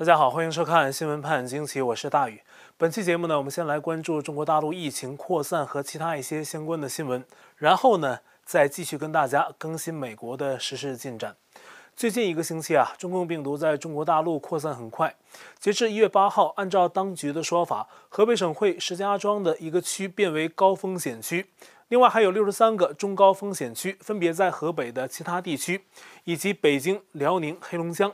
[0.00, 2.40] 大家好，欢迎收看《新闻判惊奇》，我是大宇。
[2.78, 7.22] 本期节目呢，我们先来关注中国大陆疫情扩散和其他一些相关的新闻，
[7.58, 11.36] 然后呢，再继续跟大家更新美国的实时进展。
[11.94, 15.14] 最近一个星期啊，中共病毒在中国大陆扩散很快。
[15.58, 21.50] 截至一月八号，按照当局的说法，河北省会石家庄的一个区变为高风险区，
[21.88, 25.84] 另外还有六十三个中高风险区，分别在河北的其他地区
[26.24, 28.10] 以及北京、辽宁、黑龙江。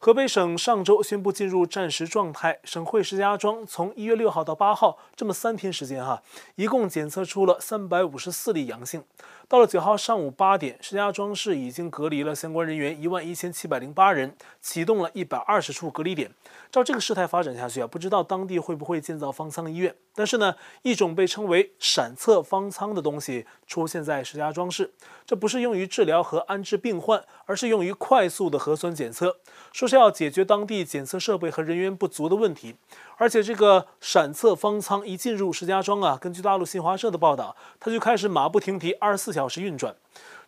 [0.00, 6.22] 河北省上周宣布进入战时状态，省会石家庄从一月六号到八号这么三天时间哈，
[6.54, 9.02] 一共检测出了三百五十四例阳性。
[9.50, 16.30] 到了九号上午八点，石家庄市已经隔离了相关人员一万一千七百零八人，启动了一百二十处隔离点。
[16.70, 19.94] 照这个事态发展下去啊，不知道当地会不会建造方舱医院。
[20.14, 24.92] 但是呢，一种被称为闪测方舱的东西出现在石家庄市，
[25.24, 29.38] 这不是用于治疗和安置病患，而是用于快速的核酸检测，
[29.72, 32.76] 说是要解决当地检测设备和人员不足的问题。
[33.20, 39.94] 而且这个闪测方舱一进入石家庄啊，根据大陆新华社的报道，它就开始马不停蹄，二十四小时运转。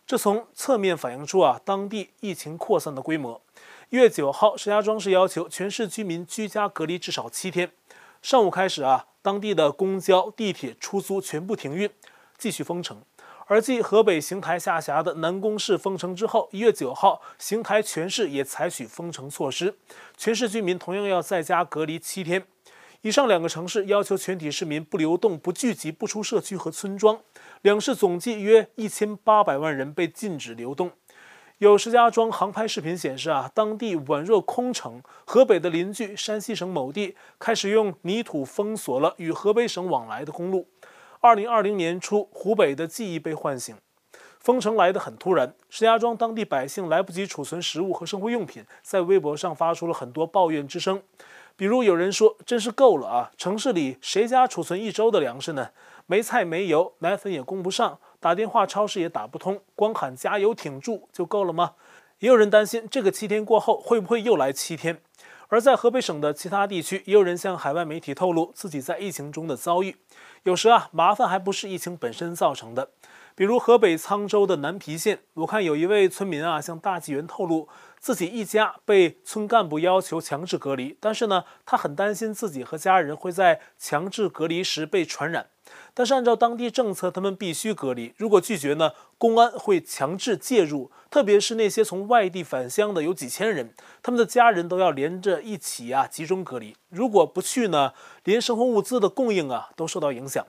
[0.07, 3.41] 这从侧面反映出啊，当地疫情扩散的规模。
[3.89, 7.69] 一月九号，石家庄市要求全市居民居家隔离至少七天。
[8.21, 11.89] 上午开始啊，当地的公交、地铁、出租全部停运，
[12.37, 13.01] 继续封城。
[13.47, 19.75] 而继河北邢台下辖的南宫市封城之后，一月九号，邢台全市也采取封城措施，
[20.15, 22.45] 全市居民同样要在家隔离七天。
[23.03, 27.19] 以上两个城市要求全体市民不流动、不聚集、不出社区和村庄，
[27.63, 30.91] 两市总计约一千八百万人被禁止流动。
[31.57, 35.01] 有石家庄航拍视频显示啊，当地宛若空城。
[35.25, 40.67] 河北的邻居山西省某地开始用泥土封锁了与河北省往来的公路。
[41.21, 43.75] 二零二零年初，湖北的记忆被唤醒，
[44.39, 45.51] 封城来得很突然。
[45.71, 51.01] 石家庄当地百姓来不及储存食物和生活用品，在微博上发出了很多抱怨之声。
[51.61, 53.31] 比如有人说：“真是够了啊！
[53.37, 55.69] 城市里谁家储存一周的粮食呢？
[56.07, 61.73] 没菜没油，奶粉也供不上，打电话超市也打不通，光喊加油挺住就够了吗？”
[62.17, 64.99] 也有人担心这个七天过后会不会又来七天。
[65.49, 69.97] 而在河北省的其他地区，也有人向海外媒体透露自己在疫情中的遭遇。
[70.41, 72.89] 有时啊，麻烦还不是疫情本身造成的。
[73.35, 77.67] 比如河北沧州的南皮县，我看有一位村民啊向大纪元透露，
[77.99, 85.47] 自己一家被村干部要求强制隔离，但是呢，他很担心自己和家人会在强制隔离时被传染。
[85.93, 88.13] 但是按照当地政策，他们必须隔离。
[88.17, 90.91] 如果拒绝呢，公安会强制介入。
[91.09, 96.75] 特别是那些从外地返乡的有几千人，他们的家人都要连着一起啊集中隔离。
[96.89, 97.93] 如果不去呢，
[98.23, 100.45] 连生活物资的供应啊都受到影响。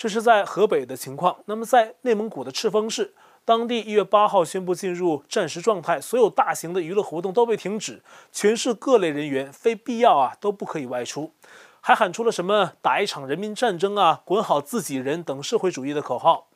[0.00, 1.36] 这是在河北的情况。
[1.44, 3.12] 那么在内蒙古的赤峰市，
[3.44, 8.02] 当地一月八号宣布进入战时状态，所有大型的娱乐活动都被停止，
[8.32, 11.34] 全市各类人员非必要啊都不可以外出，
[11.82, 16.48] 还喊出了什么“打一场人民战争啊，滚好自己人”等社会主义的口号。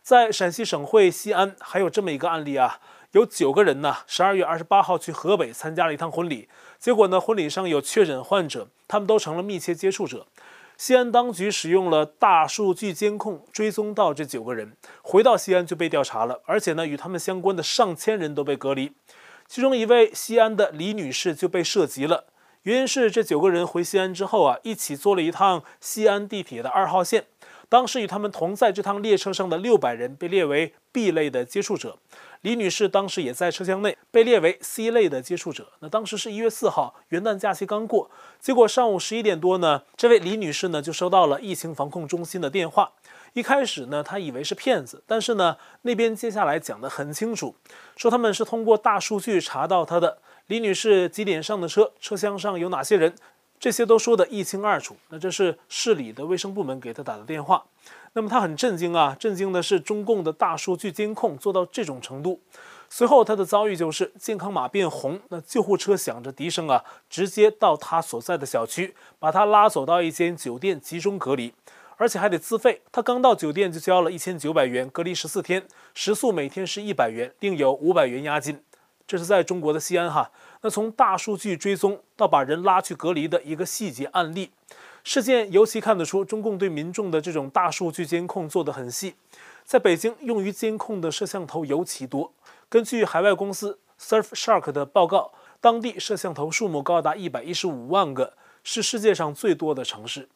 [0.00, 2.78] 在陕西省会西安，还有这么一个案例啊，
[3.10, 6.48] 有九个人呢，十二月二十八号去河北参加了一趟婚礼，
[6.78, 10.28] 结果呢，婚礼上有确诊患者，他们都成了密切接触者。
[10.84, 18.90] 西安当局使用了大数据监控追踪到这九个人，回到西安就被调查了，而且呢，与他们相关的上千人都被隔离。
[19.46, 22.24] 其中一位西安的李女士就被涉及了，
[22.62, 27.26] 原因是这九个人回西安之后啊，一起坐了一趟西安地铁的二号线。
[27.68, 31.96] 当时与他们同在这趟列车上的六百人被列为 B 类的接触者，
[32.42, 35.68] 李女士当时也在车厢内，被列为 C 类的接触者。
[35.78, 38.10] 那当时是一月四号，元旦假期刚过，
[38.40, 42.92] 结果上午十一点多呢，这位李女士呢就收到了疫情防控中心的电话。
[43.34, 47.54] 一开始呢，她以为是骗子，但是呢，那边接下来讲得很清楚，
[47.96, 53.14] 说他们是通过大数据查到她的李女士几点上的车，车厢上有哪些人。
[53.60, 54.96] 这些都说得一清二楚。
[55.10, 57.64] 那这是市里的卫生部门给她打的电话。
[58.14, 62.40] 那么他很震惊啊，震惊的是中共的大数据监控做到这种程度。
[62.90, 71.54] 随后他的遭遇就是健康码变红，那救护车响着笛声啊，直接到他所在的小区，把他拉走到一间酒店集中隔离，
[71.96, 72.82] 而且还得自费。
[72.92, 78.62] 他刚到酒店就交了一千九百元，隔离十四天，食宿每天是一百元，另有五百元押金。
[79.06, 80.30] 这是在中国的西安哈。
[80.60, 84.50] 那从大数据追踪到把人拉去隔离的一个细节案例，
[85.04, 89.14] 事件尤其看得出中共对民众的这种大数据监控做得很细。
[89.64, 92.32] 在北京用于监控的摄像头尤其多。
[92.68, 98.34] 根据海外公司 Surfshark 的报告，当地摄像头数目高达一百一十五万个，
[98.64, 100.28] 是世界上最多的城市。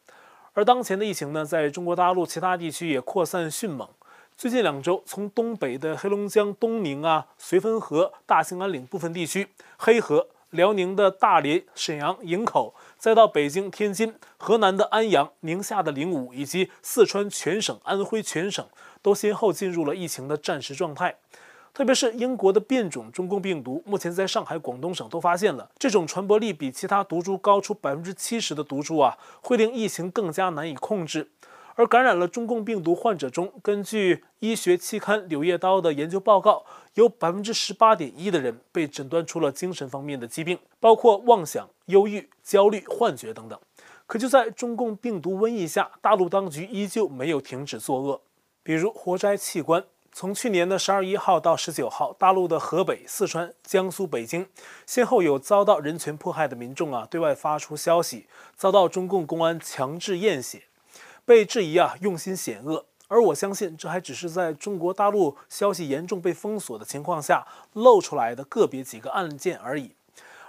[0.53, 3.87] 而当前的疫情呢，在中国大陆其他地区也扩散迅猛。
[4.35, 9.47] 最近两周，从东北的黑龙江东宁啊、绥芬河、大兴安岭部分地区、
[9.77, 18.65] 黑河、辽宁的大连、沈阳、营口，再到北京、天津、河南的安阳、宁夏的灵武，以及四川全省、安徽全省，
[19.01, 21.15] 都先后进入了疫情的战时状态。
[21.73, 25.69] 特别是英国的变种中共病毒，目前在上海、广东省都发现了。
[25.77, 31.29] 这种传播力比其他毒株高出百分之七十的毒株啊，会令疫情更加难以控制。
[31.77, 36.65] 而感染了中共病毒患者中，根据医学期刊《柳叶刀》的研究报告，
[36.95, 43.59] 有百分之十八点一的人被诊断出了精神方面的疾病，包括妄想、忧郁、焦虑、幻觉等等。
[44.07, 48.21] 可就在中共病毒瘟疫下，大陆当局依旧没有停止作恶，
[48.63, 49.83] 比如活摘器官。
[50.11, 54.47] 从去年的十二一号到十九号，大陆的河北、四川、江苏、北京，
[54.87, 58.25] 先后有遭到人权迫害的民众啊，对外发出消息，
[58.55, 60.63] 遭到中共公安强制验血。
[61.27, 69.91] 被质疑啊，用心险恶，而我相信这还只是在中国大陆消息严重被封锁的情况下露出来的个别几个案件而已。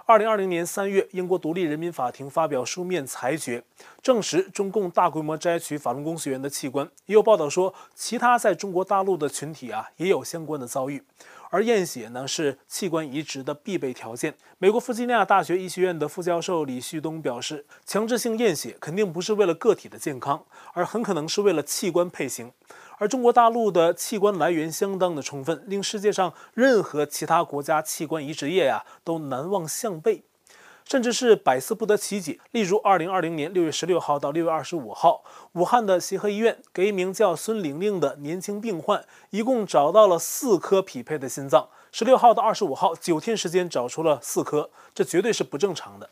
[0.05, 3.61] 二零二零年三月，英国独立人民法庭发表书面裁决，
[4.01, 6.89] 证实中共大规模摘取法轮功学员的器官。
[7.07, 11.03] 也有报道说，其他在中国大陆的群体啊，也有相关的遭遇。
[11.49, 14.35] 而验血呢，是器官移植的必备条件。
[14.57, 22.51] 美国弗吉尼亚大学医学院的副教授李旭东表示，强制性验血肯定不是为了个体的健康，而很可能是为了器官配型。
[22.97, 30.23] 而中国大陆的器官来源相当的充分，令世界上任何其他国家器官移植业呀都难望项背。
[30.89, 32.39] 甚至是百思不得其解。
[32.49, 41.69] 例如，二零二零年六月十六号到六月二十五号，武汉的协和医院给一名叫孙玲玲的年轻病患，一共找到了四颗匹配的心脏。
[41.91, 46.09] 十六号到二十五号，九天时间找出了四颗，这绝对是不正常的。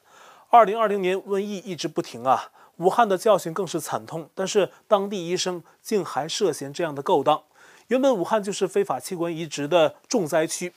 [0.51, 4.29] 二零二零年瘟疫一直不停啊，武汉的教训更是惨痛。
[4.35, 7.41] 但是当地医生竟还涉嫌这样的勾当。
[7.88, 10.74] 原本武汉就是非法器官移植的重灾区。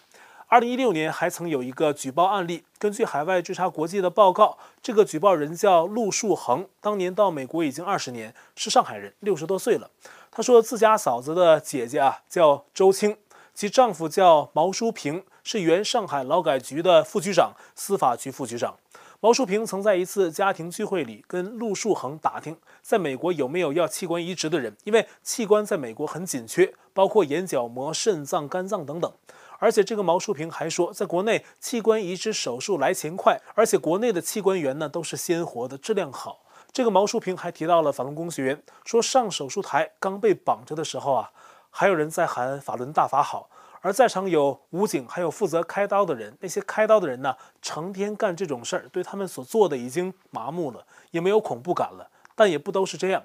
[0.51, 9.89] 二零一六年还曾有一个举报案例，根据海外追查国际的报告，这个举报人叫陆树恒，当年到美国已经二十年，是上海人，六十多岁了。
[10.29, 13.17] 他说自家嫂子的姐姐啊叫周青，
[13.55, 18.75] 其丈夫叫毛书平，是原上海劳改局的副局长、司法局副局长。
[19.21, 29.13] 毛书平曾在一次家庭聚会里跟陆树恒打听，在美国有没有要器官移植的人，因为器官在美国很紧缺，包括眼角膜、肾脏、肝脏等等。
[29.61, 36.41] 而且这个毛书平还说，在国内器官移植手术来钱快，而且国内的器官源呢都是鲜活的，质量好。
[36.73, 41.31] 这个毛书平还提到了法轮功学员，说上手术台刚被绑着的时候啊，
[41.69, 43.51] 还有人在喊法轮大法好，
[43.83, 53.23] 而在场有武警，还有负责开刀的人，那些开刀的人呢，成天干这种事儿，对他们所做的已经麻木了，也没有恐怖感了，但也不都是这样。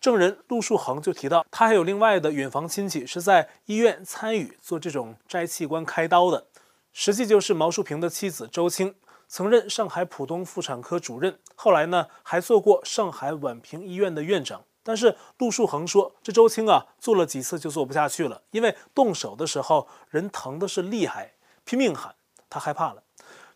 [0.00, 6.46] 证人陆树恒就提到，他还有另外的远房亲戚是在医院参与做这种摘器官开刀的，
[6.92, 8.94] 实际就是毛树平的妻子周青，
[9.28, 14.62] 曾任上海浦东妇产科主任，后来呢还做过上海宛平医院的院长。
[14.82, 21.32] 但是陆树恒说，这周青啊做了几次就做不下去了，因为动手的时候人疼的是厉害，
[21.66, 22.14] 拼命喊，
[22.48, 23.02] 他害怕了。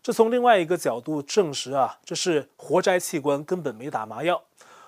[0.03, 4.43] 这从另外一个角度证实啊，这是活摘器官根本没打麻药。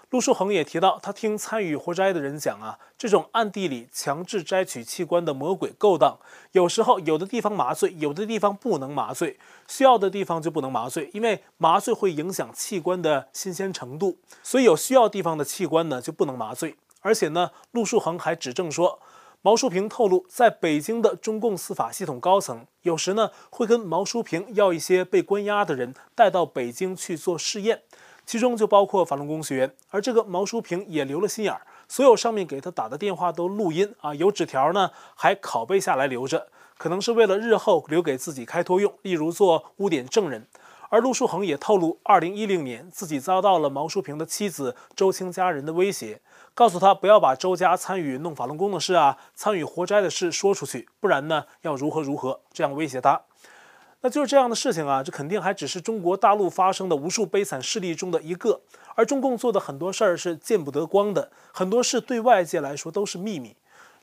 [0.10, 6.18] 陆树恒也提到，他听参与活摘的人讲啊，这种暗地里强制摘取器官的魔鬼勾当，
[6.54, 9.38] 有时候有的地方麻醉，有的地方不能麻醉，
[9.68, 16.78] 需要的地方就不能麻醉，因为麻醉会影响器官的新鲜程度，所以有需要地方的器官呢就不能麻醉。
[17.02, 19.02] 而且呢，陆树恒还指证说，
[19.42, 27.82] 毛书平透露，在北京的中共司法系统高层，有时呢会跟毛书平要一些被关押的人带到北京去做试验。
[28.28, 40.46] 其中就包括法轮功学员，而这个毛书平也留了心眼儿，所有上面给他打的电话都录音啊，有纸条呢，还拷贝下来留着，可能是为了日后留给自己开脱用，例如做污点证人。
[40.90, 46.22] 而陆树恒也透露，二零一零年自己遭到了毛书平的妻子周青家人的威胁，
[46.54, 53.22] 告诉他不要把周家参与弄法轮功的事啊，参与活摘的事说出去，不然呢要如何如何，这样威胁他。
[54.02, 58.62] 那就是这样的事情啊，这肯定还只是中国大陆发生的无数悲惨事例中的一个，
[58.96, 63.56] 而中共做的很多事儿是见不得光的，很多事对外界来说都是秘密。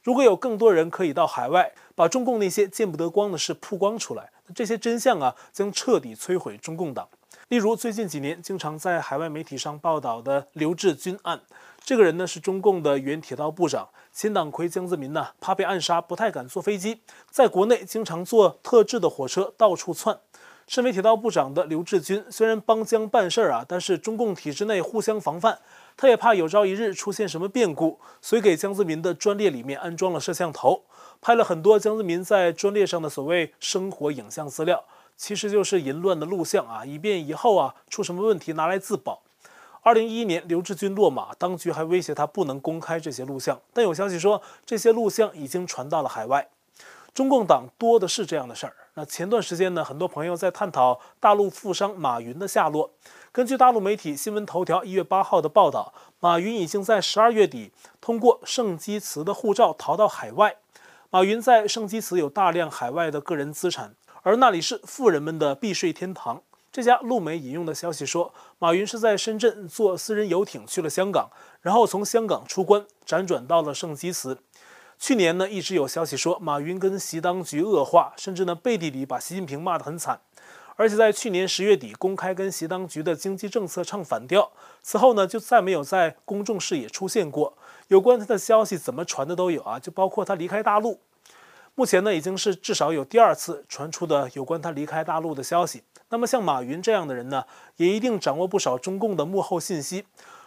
[0.03, 7.09] 如果有更多人可以到海外，把中共那些见不得光的事曝光出来，这些真相啊，将彻底摧毁中共党。
[7.49, 11.41] 例如最近几年经常在海外媒体上报道的刘志军案。
[11.85, 20.19] 这个人呢是中共的原铁道部长，前党魁江泽民呢怕被暗杀，不太敢坐飞机，在国内经常坐特制的火车到处窜。
[20.67, 25.59] 身为铁道部长的刘志军虽然帮江办事儿啊，但是中共体制内互相防范，
[25.95, 30.85] 他也怕有朝一日出现什么变故，所以给江泽民的专列里面安装了摄像头，
[31.21, 34.83] 拍了很多江泽民在专列上的所谓生活影像资料。
[35.19, 39.21] 其实就是淫乱的录像啊，以便以后啊出什么问题拿来自保。
[39.85, 46.49] 二零一一年，刘志军落马，当局还威胁他不能公开这些录像，但有消息说这些录像已经传到了海外。
[47.12, 48.75] 中共党多的是这样的事儿。
[48.95, 52.93] 那前段时间呢，很多朋友在探讨大陆富商马云的下落。
[53.31, 60.57] 根据大陆媒体新闻头条一月八号的报道，马云已经在十二月底通过圣基茨的护照逃到海外。
[61.11, 66.41] 马云在圣基茨有大量海外的个人资产，而那里是富人们的避税天堂。
[66.75, 74.37] 这家陆媒引用的消息说，马云是在深圳坐私人游艇去了香港，然后从香港出关，辗转到了圣基茨。
[74.99, 80.19] 去年呢，一直有消息说马云跟习当局恶化，甚至呢背地里把习近平骂得很惨，
[80.75, 84.50] 而且在去年十月底公开跟习当局的经济政策唱反调，
[84.83, 87.57] 此后呢就再没有在公众视野出现过。
[87.87, 90.99] 有关他的消息怎么传的都有啊，就包括他离开大陆。
[91.76, 95.85] 目前呢已经是至少有第二次传出的有关他离开大陆的消息。
[96.14, 97.44] 那么像马云这样的人呢，
[97.75, 100.04] 也一定掌握不少中共的幕后信息。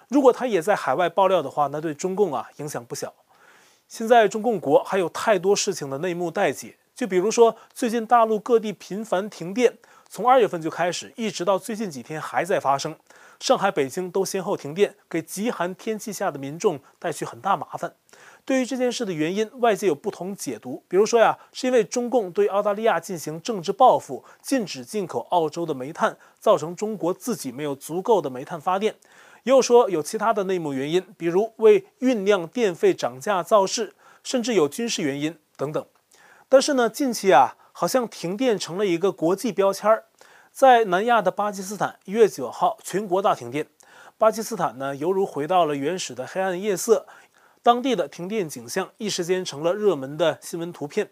[0.07, 3.13] 如果他也在海外爆料的话，那对中共啊影响不小。
[3.89, 12.95] 现在中共国还有太多事情的内幕待解，就比如说最近大陆各地频繁停电，从二月份就开始，一直到最近几天还在发生。
[13.41, 17.93] 上海、北京都先后停电，给极寒天气下的民众带去很大麻烦。
[18.47, 20.81] 对于这件事的原因，外界有不同解读。
[20.87, 28.95] 比如说呀，是因为中共对澳大利亚进行政治报复，禁止进口澳洲的煤炭，造成中国自己没有足够的煤炭发电。
[29.43, 35.85] 也有说有其他的内幕原因，比如为酝酿电费涨价造势，甚至有军事原因等等。
[36.47, 40.05] 但是呢，近期啊，好像停电成了一个国际标签儿。
[40.53, 43.67] 在南亚的巴基斯坦，一月九号全国大停电，
[44.17, 47.05] 巴基斯坦呢犹如回到了原始的黑暗夜色，
[47.67, 51.09] 当地的停电景象一时间成了热门的新闻图片。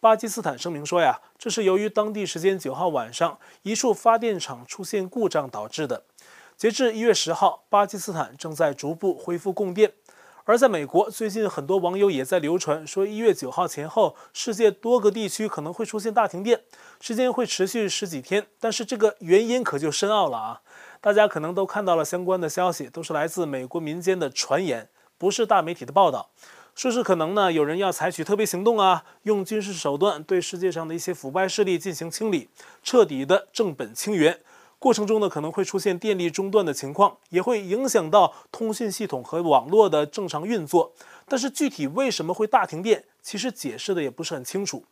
[0.00, 6.04] 巴基斯坦声明说呀，这是由于当地时间九号晚上一处发电厂出现故障导致的。
[6.56, 9.92] 截至一月十号，巴基斯坦正在逐步恢复供电。
[10.44, 16.62] 而在美国，最近很多网友也在流传说，一月九号前后，世界多个地区可能会出现大停电，
[17.02, 18.46] 时间会持续十几天。
[18.58, 20.62] 但是这个原因可就深奥了啊！
[21.02, 24.88] 大家可能都看到了相关的消息，都是来自美国民间的传言，
[25.18, 26.30] 不是大媒体的报道。
[26.74, 32.48] 说是可能呢，有人要采取特别行动啊，用军事手段对世界上的一些腐败势力进行清理，
[32.84, 34.38] 彻底的正本清源。
[34.78, 40.92] 过程中呢，可能会出现电力中断的情况，也会影响到通讯系统和网络的正常运作。
[41.26, 44.84] 但是具体为什么会大停电，其实解释的也不是很清楚。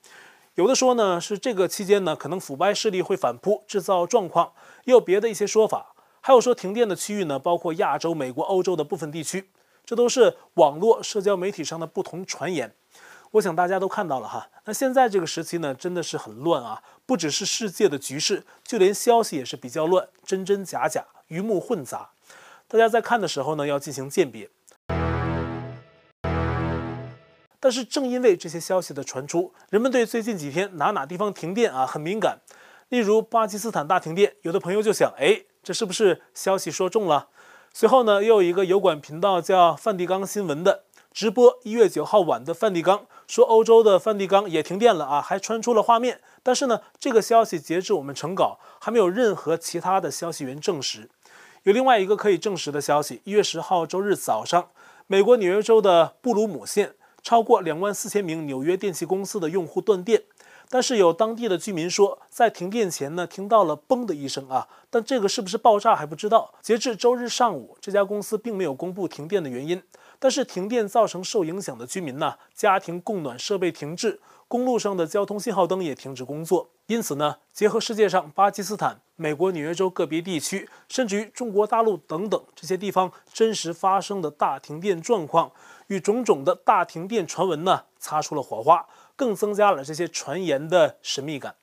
[0.56, 4.48] 有的说呢，是这个期间呢，可能腐败势力会反扑，制造状况；
[4.86, 5.94] 也有别的一些说法。
[6.20, 9.48] 还有说停电的区域呢，包括亚洲、美国、欧洲的部分地区。
[9.86, 12.74] 这都是网络社交媒体上的不同传言。
[13.32, 16.82] 我想大家都看到了哈，那现在这个时期呢，真的是很乱啊！
[17.04, 22.10] 不只是世界的局势，就连消息也是比较乱，真真假假，鱼目混杂。
[22.66, 24.50] 大家在看的时候呢，要进行鉴别。
[27.60, 32.40] 但是正因为这些消息的传出，人们对最近几天哪哪地方停电啊很敏感。
[32.88, 37.28] 例如巴基斯坦大停电，有的朋友就想，哎，这是不是消息说中了？
[37.78, 40.84] 随后呢，又有一个油管频道叫梵蒂冈新闻的。
[41.12, 46.22] 直播一月九号晚的梵蒂冈说，欧洲的梵蒂冈也停电了啊，还传出了画面。
[46.42, 51.10] 但是呢，这个消息截至我们成稿还没有任何其他的消息源证实。
[51.64, 54.70] 有另外一个可以证实的消息，一月十号周日早上，
[55.06, 60.22] 美国纽约州的布鲁姆县超过两万四千名纽约电气公司的用户断电。
[60.68, 66.52] 但是有当地的居民说，在停电前呢，听到了“嘣”的一声啊，但这个是不是爆炸还不知道。
[66.60, 69.82] 截至周日上午，这家公司并没有公布停电的原因。
[70.18, 74.18] 但是停电造成受影响的居民呢，家庭供暖设备停滞，
[74.48, 76.70] 公路上的交通信号灯也停止工作。
[76.86, 85.52] 因此呢，结合世界上巴基斯坦、美国纽约州个别地区，甚至于中国大陆等等这些地方真实发生的大停电状况，
[85.88, 88.86] 与种种的大停电传闻呢，擦出了火花。
[89.16, 91.56] 更增加了这些传言的神秘感。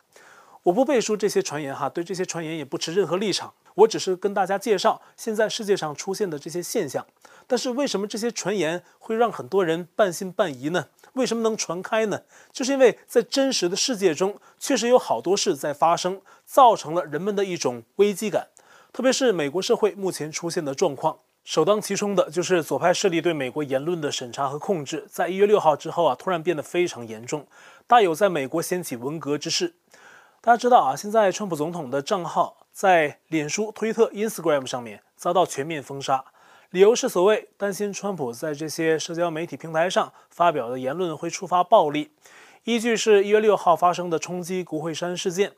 [0.64, 3.54] 我不背书这些传言哈，对这些传言也不持任何立场。
[3.76, 7.06] 我只是跟大家介绍现在世界上出现的这些现象。
[7.48, 10.88] 但是为什么这些传言会让很多人半信半疑呢？
[11.14, 12.22] 为什么能传开呢？
[12.52, 18.48] 就是因为在真实的世界中，确实有好多事在发生，造成了人们的一种危机感。
[18.94, 21.20] 特别是美国社会目前出现的状况。
[21.44, 27.46] 首当其冲的就是左派势力对美国言论的审查和控制，在一月六号之后啊，突然变得非常严重，
[27.86, 29.74] 大有在美国掀起文革之势。
[30.40, 36.24] 大家知道啊，现在川普总统的账号在脸书、推特、Instagram 上面遭到全面封杀，
[36.70, 42.12] 理由是所谓担心川普在这些社交媒体平台上发表的言论会触发暴力。
[42.64, 45.52] 依据是一月六号发生的冲击国会山事件。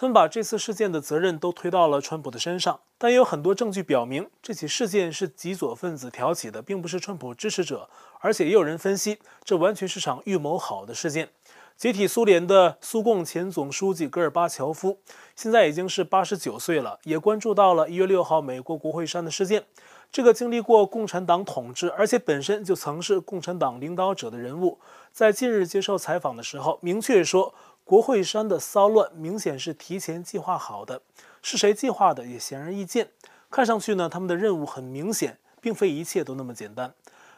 [0.00, 2.80] 他们把这次事件的责任都推到了川普的身上。
[2.96, 7.90] 但有很多证据表明，这起事件是极左分子挑起的，并不是川普支持者。
[8.20, 11.28] 而且也有人分析，这完全是场预谋好的事件。
[11.76, 15.00] 解体苏联的苏共前总书记戈尔巴乔夫，
[15.36, 19.66] 现在已经是八十九岁了，也关注到了一月六号美国国会山的事件。
[20.10, 24.80] 这个经历过共产党统治，而且本身就曾是共产党领导者的人物，
[25.12, 27.54] 在近日接受采访的时候，明确说，
[27.90, 31.02] 国会山的骚乱明显是提前计划好的。
[31.42, 33.10] 是谁计划的，也显而易见。
[33.50, 34.36] 看上去呢，他们的？
[34.36, 36.94] 任务很明显，并非一切都那么简单。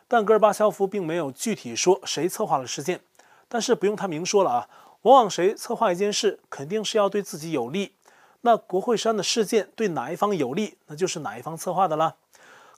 [0.07, 3.01] 但戈尔巴乔夫并没有具体说谁策划了事件，
[3.49, 4.69] 但是不用他明说了啊，
[5.01, 7.95] 往往谁策划一件事，肯定是要对自己有利。
[8.43, 9.23] 那国会山的？
[9.23, 11.97] 事件对哪一方有利，那就是哪一方策划的？
[11.97, 12.17] 啦。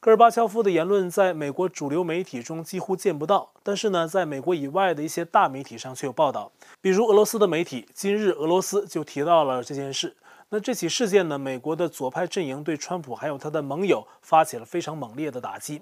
[0.05, 6.53] 戈尔巴乔夫的言论在美国主流媒体中几乎见不到，但是呢，在美国以外的一些大媒体上却有报道。
[6.83, 10.15] 比如俄罗斯的媒体《今日俄罗斯》就提到了这件事。
[10.51, 15.81] 那这起事件呢，美国的左派阵营对川普还有他的盟友发起了非常猛烈的打击。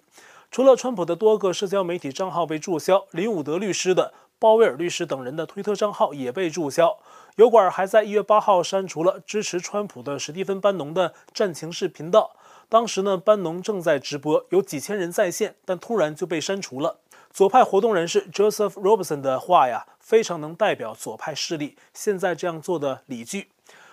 [0.52, 6.96] 除了川普的多个社交媒体账号被注销，林伍德律师的、鲍威尔律师等人的推特账号也被注销。
[7.34, 12.36] 油管还在一月八号删除了支持川普的史蒂芬·班农的战情室频道。
[12.72, 17.00] 当时呢，班农正在直播，有几千人在线，但突然就被删除了。
[17.30, 23.50] 左派活动人士 Joseph Robinson 的话呀，非常能代表左派势力现在这样做的理据。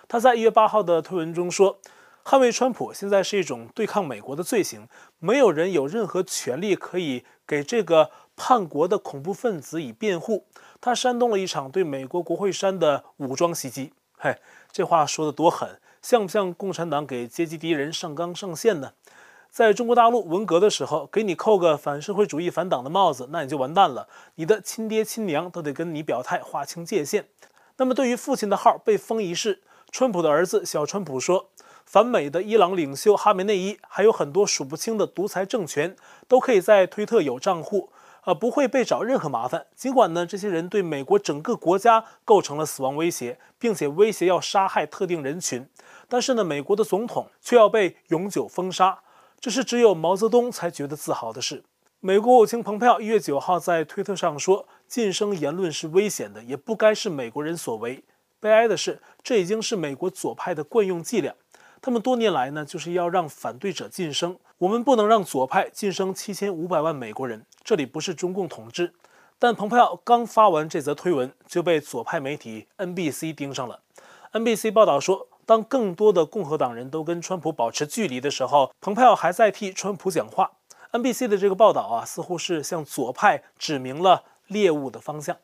[0.07, 1.77] 他在一月八号的推文中说
[2.23, 4.87] ：“捍卫川普现在是一种对抗美国的罪行，
[5.19, 10.45] 没有人有任何权利可以给这个叛国的恐怖分子以辩护。”
[10.79, 13.91] 他煽动了一场对美国国会山的武装袭击。
[14.17, 14.37] 嘿，
[14.71, 15.81] 这话说得多狠！
[16.01, 18.93] 像不像共产党给阶级敌人上纲上线呢？
[19.49, 27.27] 在中国大陆文革的时候，给你扣个反社会主义反党的帽子，那你就完蛋了，你的亲爹亲娘都得跟你表态，划清界限。
[27.77, 31.49] 那么对于父亲的号被封一事，川普的儿子小川普说，
[31.83, 35.95] 反美的伊朗领袖哈梅内伊，还有很多数不清的独裁政权，
[36.27, 37.89] 都可以在推特有账户。
[38.29, 39.65] 呃，不会被找任何麻烦。
[39.75, 45.67] 尽管呢，这些人对美国整个国家构成了死亡威胁，并且威胁要杀害特定人群，
[46.07, 48.99] 但是呢，美国的总统却要被永久封杀，
[49.39, 51.63] 这是只有毛泽东才觉得自豪的事。
[52.01, 58.03] 美国国务卿蓬佩奥一月九号在推特上说：“晋升言论是危险的，也不该是美国人所为。
[58.39, 61.33] 悲哀的是，这已经是美国左派的惯用伎俩。”
[61.81, 64.37] 他们多年来呢，就是要让反对者晋升。
[64.57, 67.45] 我们不能让左派晋升七千五百万美国人。
[67.63, 68.93] 这里不是中共统治。
[69.37, 73.79] 但蓬佩奥刚发完这则推文，就被左派媒体 NBC 盯上了。
[74.33, 80.51] NBC 报道说，当更多的共和党人都跟川普保持距离的时候，蓬佩奥还在替川普讲话。
[80.91, 85.37] NBC 的这个报道啊，似乎是向左派指明了猎物的方向。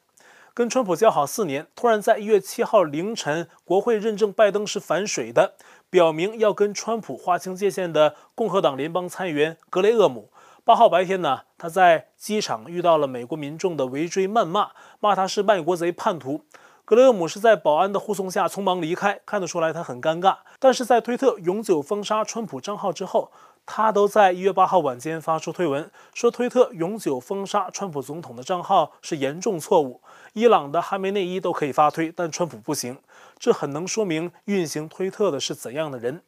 [0.53, 5.55] 跟川普交好四年，突然在一月七号凌晨，国会认证拜登是反水的，
[5.95, 10.29] 表明要跟川普划清界限的共和党联邦参议员格雷厄姆，
[10.65, 16.41] 八号白天呢，他在机场遇到了美国民众的围追谩骂，骂他是卖国贼、叛徒。
[16.83, 20.39] 格雷厄姆是在保安的护送下匆忙离开，看得出来他很尴尬。
[20.59, 23.31] 但是在推特永久封杀川普账号之后，
[23.65, 30.01] 他都在一月八号晚间发出推文，说推特永久封杀川普总统的账号是严重错误。
[30.33, 32.97] 伊朗的哈梅内伊都可以发推，但川普不行。
[33.39, 36.21] 这很能说明运行推特的是怎样的人。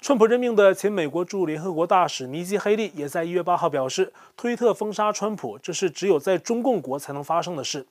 [0.00, 7.86] 川普任命的前美国驻联合国大使尼基·黑利也在一月八号表示，推特封杀川普，这是只有在中共国才能发生的事。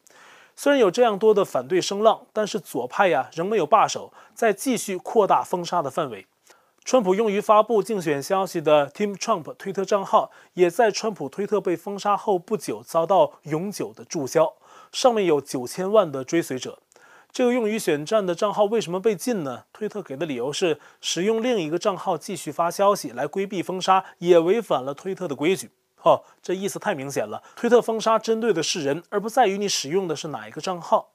[0.55, 6.27] 虽然有这样多的反对声浪，但是左派呀仍没有罢手，在继续扩大封杀的范围。
[6.85, 14.53] 川普用于发布竞选消息的 Team Trump 推特账号，也在川普推特被封杀后不久遭到永久的注销，
[14.91, 16.79] 上面有九千万的追随者。
[17.31, 19.63] 这个用于选战的账号为什么被禁呢？
[19.71, 25.71] 推特给的理由是使用另一个账号继续发消息来规避封杀，也违反了推特的规矩。
[26.01, 31.12] 哦，这意思太明显了，推特封杀针对的是人，而不在于你使用的是哪一个账号。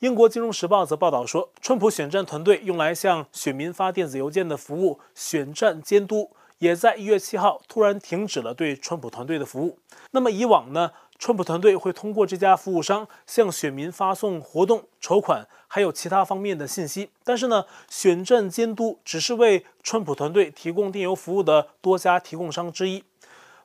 [0.00, 9.80] 英国金融时报则报道说，川普选战团队用来向选民发电子邮件的服务“选战监督”也在一月七号突然停止了对川普团队的服务。
[10.12, 17.10] 那么以往呢，川普团队会通过这家服务商向选民发送活动、筹款还有其他方面的信息。
[17.24, 23.02] 但是呢，“选战监督”只是为川普团队提供电邮服务的多家提供商之一。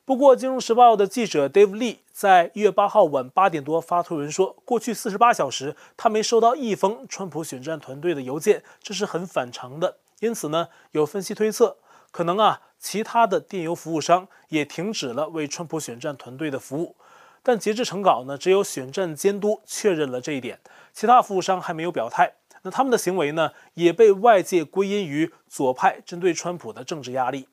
[0.06, 9.96] 不过，《金融时报》的记者 Dave Lee 在一月八号晚八点多发推文说，过去四十八小时他没收到一封川普选战团队的邮件，这是很反常的。
[10.20, 11.78] 因此呢，有分析推测，
[12.10, 16.96] 可能啊，其他的电邮服务商也停止了为川普选战团队的服务。
[17.42, 20.60] 但截至成稿呢，只有选战监督确认了这一点，
[20.92, 22.34] 其他服务商还没有表态。
[22.60, 27.48] 那他们的行为呢，也被外界归因于左派针对川普的政治压力。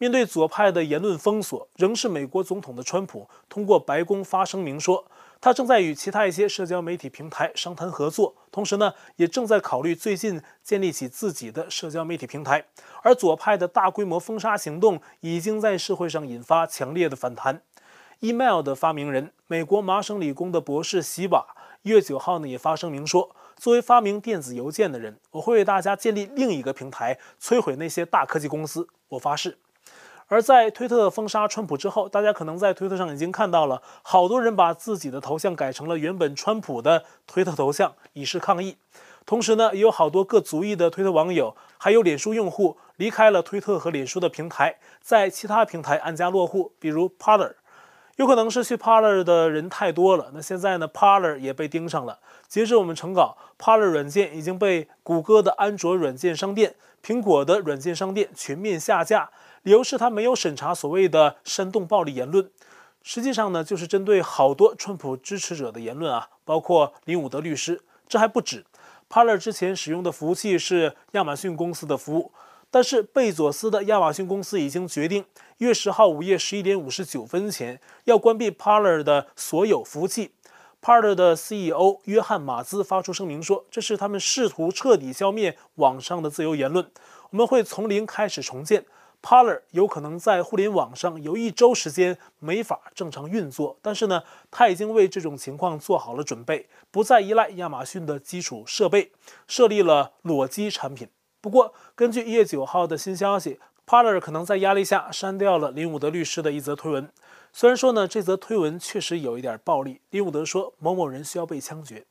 [0.00, 5.04] 面对左派的言论封锁，仍是美国总统的川普通过白宫发声明说，
[5.40, 12.64] 他正在与其他一些社交媒体平台商谈合作，同时呢，也正在考虑最近建立起自己的社交媒体平台。
[13.02, 17.60] 而左派的大规模封杀行动已经在社会上引发强烈的反弹。
[18.20, 21.44] Email 的发明人，美国麻省理工的博士席瓦，
[21.82, 29.58] 一月九号呢也发声明说，作为发明电子邮件的人，我会为大家建立另一个平台，摧毁那些大科技公司，我发誓。
[30.28, 38.76] 而在推特封杀川普之后，大家可能在推特上已经看到了，好多人把自己的头像改成了原本川普的推特头像，以示抗议。
[39.24, 47.54] 同时呢，也有好多各族裔的推特网友，还有脸书用户离开了推特和脸书的平台，在其他平台安家落户，比如 Parler。
[48.16, 52.18] 有可能是去 Parler 的人太多了，那现在呢，Parler 也被盯上了。
[52.48, 59.30] 截至我们成稿，Parler 软件已经被谷歌的安卓软件商店、苹果的软件商店全面下架，
[59.68, 62.50] 理由是他没有审查所谓的煽动暴力言论。
[63.02, 67.82] 实际上呢，就是针对好多川普支持者的言论啊，包括林伍德律师。
[68.08, 68.64] 这还不止
[69.10, 72.32] ，Parler 之前使用的服务器是亚马逊公司的服务。
[72.70, 75.22] 但是贝佐斯的亚马逊公司已经决定，
[75.58, 80.30] 一月十号午夜十一点五十九分前要关闭 Parler 的所有服务器。
[80.80, 86.90] Parler 的 CEO 约翰马兹发出声明说：“这是他们试图彻底消灭网上的自由言论。
[87.28, 88.86] 我们会从零开始重建。
[89.28, 99.12] Parler 有可能在互联网上有一周时间没法正常运作，但是呢，他已经为这种情况做好了准备，不再依赖亚马逊的基础设备，
[99.46, 101.10] 设立了裸机产品。”
[101.42, 107.12] 不过，根据一月九号的新消息，Parler 可能在压力下删掉了林伍德律师的一则推文。
[107.52, 110.00] 虽然说呢，这则推文确实有一点暴力。
[110.08, 112.06] 林伍德说某某人需要被枪决。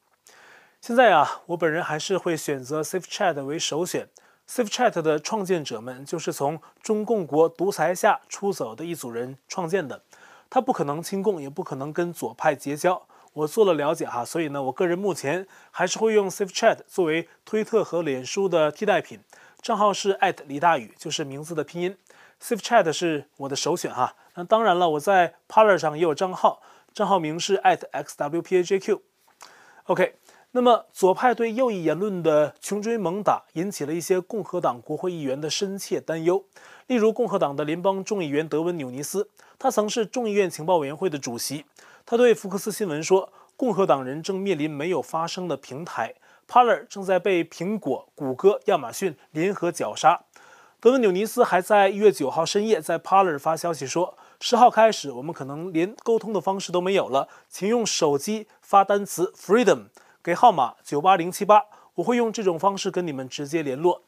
[0.80, 4.08] 现在啊，我本人还是会选择 SafeChat 为首选。
[4.50, 10.02] SafeChat 的创建者们就是从中共国独裁下出走的一组人创建的，
[10.50, 13.04] 他不可能亲共，也不可能跟左派结交。
[13.34, 19.20] 我做了了解哈，所以呢，我个人目前还是会用 SafeChat 作为推特和脸书的替代品。
[19.62, 21.98] 账号是李大宇，就是名字的拼音。
[22.42, 24.16] SafeChat 是我的首选哈。
[24.36, 26.62] 那当然了，我在 Parler 上也有账号，
[26.94, 29.02] 账号名是 @xwpajq。
[29.86, 30.16] OK，
[30.58, 36.44] 那么左派对右翼言论的穷追猛打，引起了一些共和党国会议员的深切担忧。
[36.88, 41.66] 例如，共和党的联邦众议员德文纽尼斯，他曾是众议院情报委员会的主席。
[42.08, 46.16] 他对福克斯新闻说：“共和党人正面临没有发声的平台
[46.50, 50.24] ，Parler 正在被苹果、谷歌、亚马逊联合绞杀。”
[50.82, 59.90] 德文纽尼斯还在一月九号深夜在 Parler 发消息说：“十号开始，我们可能连沟通的方式都没有了，请用手机发单词 ‘freedom’
[60.28, 61.64] 给号码九八零七八，
[61.96, 64.04] 我会用这种方式跟你们直接联络。”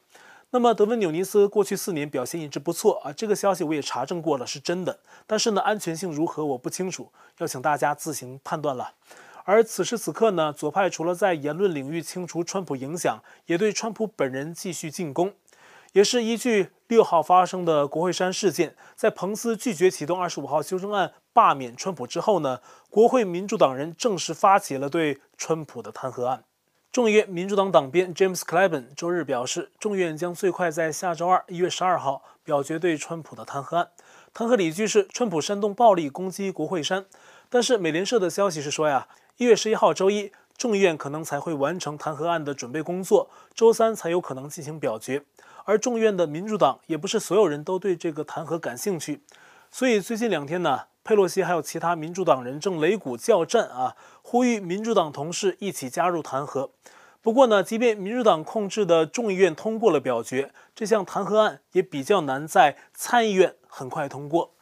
[0.52, 4.98] 那么，德文纽尼斯过去四年表现一直不错啊，这个消息我也查证过了，是真的。
[5.26, 8.92] 但是呢，安全性如何我不清楚，要请大家自行判断了。
[9.44, 15.32] 而此时此刻呢，左派除了在言论领域清除川普影响，也对川普本人继续进攻。
[15.92, 26.44] 也是依据六号发生的国会山事件，在彭斯拒绝启动二十五号修正案罢免川普之后呢，国会民主党人正式发起了对川普的弹劾案。
[26.92, 33.90] 众议院民主党党鞭 James Clyburn 周日表示，众议院将最快在下周二一月十二号表决对川普的弹劾案。
[34.32, 37.06] 弹劾理据是川普煽动暴力攻击国会山。
[37.48, 45.22] 但是美联社的消息是说呀，一月十一号周一，众议院可能才会完成弹劾案的准备工作，周三才有可能进行表决。
[45.64, 49.20] 而众议院的民主党也不是所有人都对这个弹劾感兴趣，
[49.70, 50.89] 所以最近两天呢。
[51.02, 56.70] 佩洛西还有其他民主党人正擂鼓叫战啊，呼吁民主党同事一起加入弹劾。
[57.22, 64.52] 不过呢，即便民主党控制的众议院通过了表决，这项弹劾案也比较难在参议院很快通过。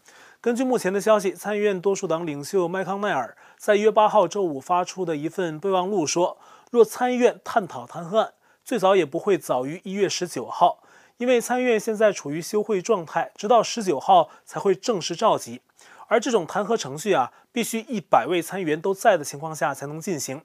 [0.40, 6.38] 根据目前的消息，参议院多数党领袖麦康奈尔在一月八号周五发出的一份备忘录说，
[6.70, 8.32] 若参议院探讨弹劾案，
[8.64, 10.82] 最早也不会早于一月十九号，
[11.16, 15.60] 因为参议院现在处于休会状态，直到十九号才会正式召集。
[16.08, 20.42] 而这种弹劾程序啊，必须一百位参议员都在的情况下才能进行。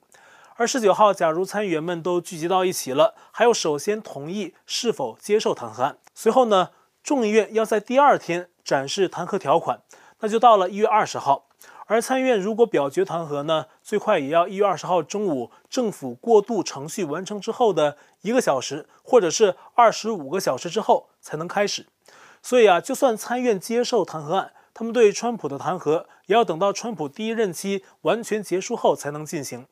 [0.55, 5.97] 而十九号，假如参议员们都聚集到一起了，还要首先同意是否接受弹劾案。
[6.13, 6.69] 随后呢，
[7.01, 9.81] 众议院要在第二天展示弹劾条款，
[10.19, 11.47] 那就到了一月二十号。
[11.85, 21.87] 而参议院如果表决弹劾呢，最快也要一月二十号中午政府过渡程序完成之后的一个小时，或者是二十五个小时之后才能开始。
[22.41, 29.67] 所以啊，就算参议院接受弹劾案，他们对川普的弹劾也要等到川普第一任期完全结束后才能进行。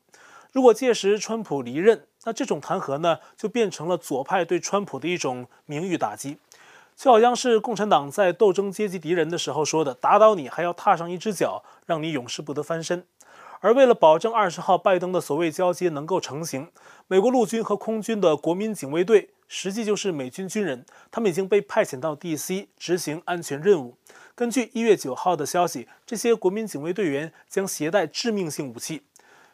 [0.52, 6.36] 如果届时川普离任，那这种弹劾呢，就变成了左派对川普的一种名誉打击，
[6.94, 13.04] 就好像是共产党在斗争阶级敌人的时候说的：“打倒你还要踏上一只脚，让你永世不得翻身。”
[13.60, 16.68] 而为了保证二十号拜登的所谓交接能够成型，
[17.06, 22.68] 美国陆军和空军的国民警卫队，实际就是美军军人，他们已经被派遣到 D.C.
[22.76, 23.96] 执行安全任务。
[24.34, 29.02] 根据一月九号的消息，这些国民警卫队员将携带致命性武器。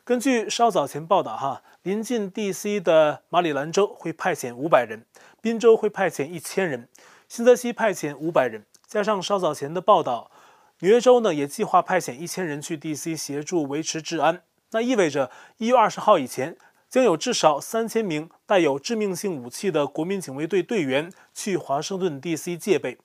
[0.04, 2.80] 根据稍早前报道，哈，临近 D.C.
[2.80, 5.04] 的马里兰州会派遣五百人，
[5.42, 6.88] 宾州会派遣一千人，
[7.28, 10.30] 新泽西派遣五百人，加上稍早前的报道，
[10.78, 13.16] 纽约州呢也计划派遣一千人去 D.C.
[13.16, 14.42] 协助维持治安。
[14.70, 16.56] 那意味着一月二十号以前，
[16.88, 22.56] 将有至少三千名带有致命性武器的国民警卫队队员去华盛顿 D.C.
[22.56, 22.96] 戒备。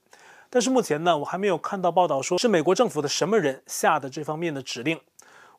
[0.54, 5.00] 但是目前呢，我还没有看到报道说是美国政府的什么人下的这方面的指令。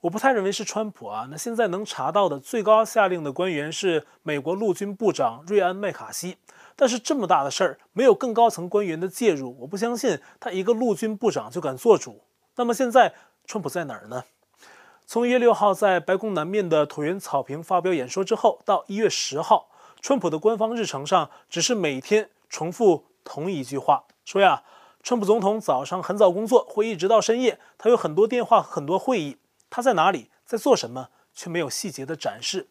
[0.03, 6.37] 我不太认为是川普啊，那现在能查到的最高下令的官员是美国陆军部长瑞安麦卡锡，
[6.77, 12.21] 但是这么大的事儿，没有更高层官员的介入，我不相信他一个陆军部长就敢做主。
[12.55, 13.13] 那么现在
[13.49, 14.23] 川普在哪儿呢？
[15.05, 19.67] 从一月六号在白宫南面的椭圆草坪发表演说之后，到一月十号，
[20.01, 24.63] 川普的官方日程上只是每天重复同一句话，说呀，
[25.05, 29.37] 川普总统早上很早工作，会一直到深夜，他有很多电话，很多会议。
[29.69, 32.69] 他在哪里，在做什么，却没有细节的展示，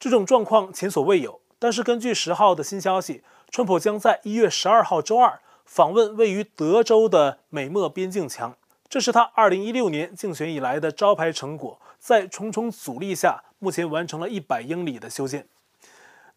[0.00, 1.38] 这种状况前所未有。
[1.58, 8.56] 但是根据十号的新消息，川普将在一月十二号周二访问位于德州的美墨边境墙，
[8.88, 15.46] 这是他二零一六年竞选以来的招牌成果，在重重阻力下，目前完成了一百英里的修建。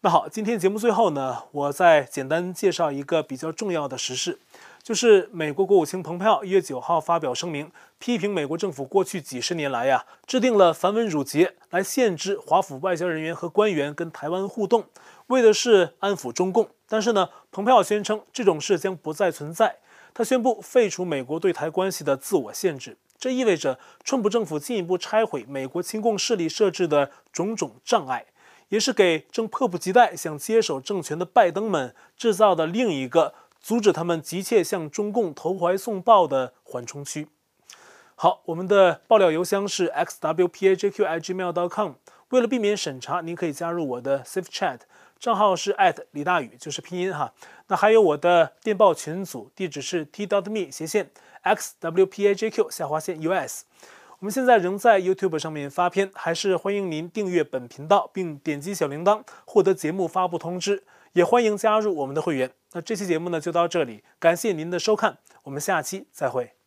[0.02, 4.38] 那好，今天节目最后呢，我再简单介绍一个比较重要的时事。
[4.90, 14.86] 就是美国国务卿蓬佩奥一月九号发表声明，批评美国政府过去几十年来呀，制定了繁文缛节来限制华府外交人员和官员跟台湾互动，
[15.28, 16.68] 为的是安抚中共。
[16.88, 19.76] 但是呢，蓬佩奥宣称这种事将不再存在。
[20.12, 28.26] 他宣布废除美国对台关系的自我限制，这意味着川普政府进一步拆毁美国亲共势力设置的种种障碍，
[28.70, 33.34] 也是给正迫不及待想接手政权的拜登们制造的另一个。
[33.60, 37.28] 阻止他们急切向中共投怀送抱的缓冲区。
[38.14, 41.92] 好，我们的爆料邮箱是 xwpajqi@gmail.com。
[42.30, 44.80] 为了避免审查，您可以加入我的 Safe Chat
[45.18, 45.74] 账号是
[46.12, 47.32] 李大宇，就是拼音哈。
[47.66, 51.10] 那还有我的电报群组地址是 t.me 斜线
[51.42, 53.64] xwpajq 下划线 us。
[54.20, 60.84] 我们现在仍在 YouTube 上面发片，还是欢迎您订阅本频道并点击小铃铛，获得节目发布通知。
[61.12, 62.52] 也欢迎加入我们的会员。
[62.72, 66.59] 那这期节目呢就到这里，感谢您的收看，我们下期再会。